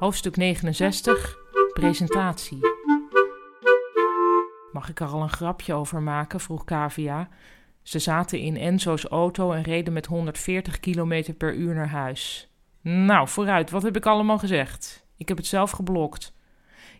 [0.00, 1.36] Hoofdstuk 69
[1.72, 2.58] Presentatie.
[4.72, 6.40] Mag ik er al een grapje over maken?
[6.40, 7.28] vroeg Kavia.
[7.82, 12.48] Ze zaten in Enzo's auto en reden met 140 km per uur naar huis.
[12.80, 15.06] Nou, vooruit, wat heb ik allemaal gezegd?
[15.16, 16.32] Ik heb het zelf geblokt.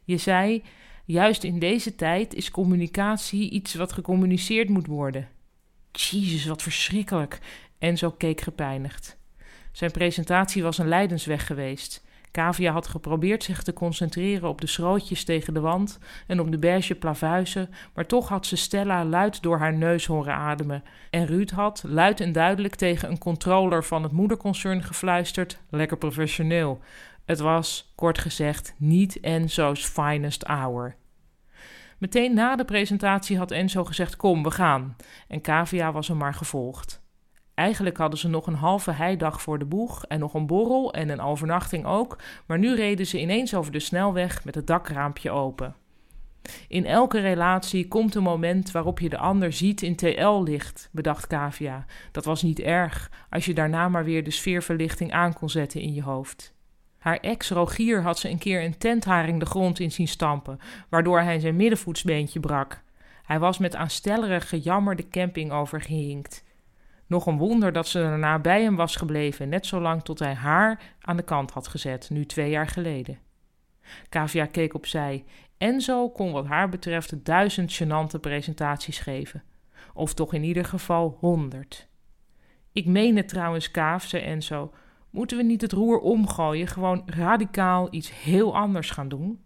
[0.05, 0.63] Je zei,
[1.05, 5.29] juist in deze tijd is communicatie iets wat gecommuniceerd moet worden.
[5.93, 7.39] Jezus, wat verschrikkelijk.
[7.79, 9.19] Enzo keek gepijnigd.
[9.73, 12.09] Zijn presentatie was een lijdensweg geweest.
[12.31, 16.59] Kavia had geprobeerd zich te concentreren op de schrootjes tegen de wand en op de
[16.59, 20.85] beige plavuizen, maar toch had ze Stella luid door haar neus horen ademen.
[21.11, 26.81] En Ruud had, luid en duidelijk tegen een controller van het moederconcern gefluisterd: lekker professioneel.
[27.25, 30.99] Het was, kort gezegd, niet Enzo's finest hour.
[32.01, 34.97] Meteen na de presentatie had Enzo gezegd: Kom, we gaan.
[35.29, 37.00] En Kavia was hem maar gevolgd.
[37.61, 41.09] Eigenlijk hadden ze nog een halve heidag voor de boeg en nog een borrel en
[41.09, 45.75] een overnachting ook, maar nu reden ze ineens over de snelweg met het dakraampje open.
[46.69, 51.85] In elke relatie komt een moment waarop je de ander ziet in TL-licht, bedacht Kavia.
[52.13, 55.95] Dat was niet erg, als je daarna maar weer de sfeerverlichting aan kon zetten in
[55.95, 56.55] je hoofd.
[56.99, 60.59] Haar ex Rogier had ze een keer een tentharing de grond in zien stampen,
[60.89, 62.83] waardoor hij zijn middenvoetsbeentje brak.
[63.23, 66.49] Hij was met aanstellerig gejammer de camping overgehinkt.
[67.11, 70.95] Nog een wonder dat ze daarna bij hem was gebleven, net zolang tot hij haar
[71.01, 73.19] aan de kant had gezet, nu twee jaar geleden.
[74.09, 75.25] Kavia keek opzij.
[75.59, 79.43] Enzo kon wat haar betreft duizend gênante presentaties geven.
[79.95, 81.89] Of toch in ieder geval honderd.
[82.73, 84.73] Ik meen het trouwens, Kaaf, zei Enzo.
[85.11, 89.41] Moeten we niet het roer omgooien, gewoon radicaal iets heel anders gaan doen?